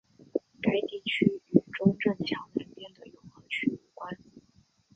[0.59, 4.17] 该地区与中正桥南边的永和区无关。